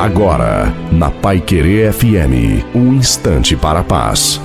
[0.00, 4.40] Agora, na Pai Querer FM, um instante para a paz.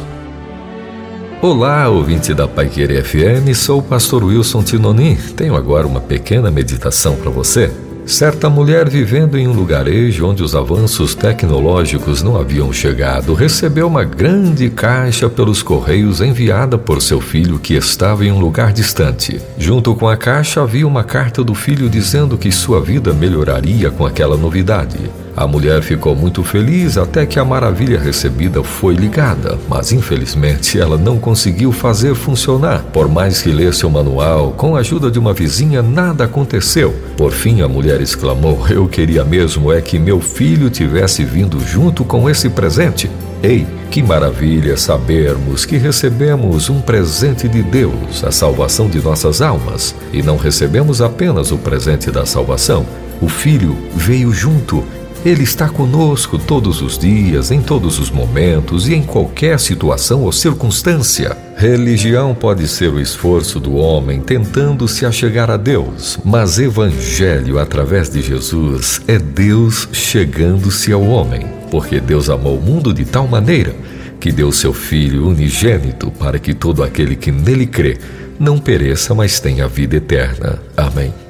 [1.41, 5.15] Olá, ouvinte da Pai Querer FM, sou o pastor Wilson Tinonim.
[5.15, 7.71] Tenho agora uma pequena meditação para você.
[8.05, 14.03] Certa mulher vivendo em um lugarejo onde os avanços tecnológicos não haviam chegado recebeu uma
[14.03, 19.41] grande caixa pelos correios enviada por seu filho que estava em um lugar distante.
[19.57, 24.05] Junto com a caixa havia uma carta do filho dizendo que sua vida melhoraria com
[24.05, 24.99] aquela novidade.
[25.37, 30.97] A mulher ficou muito feliz até que a maravilha recebida foi ligada, mas infelizmente ela
[30.97, 32.83] não conseguiu fazer funcionar.
[32.93, 36.95] Por mais que lesse o manual, com a ajuda de uma vizinha, nada aconteceu.
[37.17, 42.05] Por fim, a mulher exclamou: Eu queria mesmo é que meu filho tivesse vindo junto
[42.05, 43.11] com esse presente.
[43.43, 49.93] Ei, que maravilha sabermos que recebemos um presente de Deus, a salvação de nossas almas,
[50.13, 52.85] e não recebemos apenas o presente da salvação.
[53.21, 54.83] O Filho veio junto
[55.25, 60.31] ele está conosco todos os dias, em todos os momentos e em qualquer situação ou
[60.31, 61.35] circunstância.
[61.57, 68.07] Religião pode ser o esforço do homem tentando se achegar a Deus, mas Evangelho através
[68.07, 73.73] de Jesus é Deus chegando-se ao homem, porque Deus amou o mundo de tal maneira
[74.19, 77.97] que deu seu Filho unigênito para que todo aquele que nele crê
[78.39, 80.59] não pereça, mas tenha vida eterna.
[80.77, 81.24] Amém.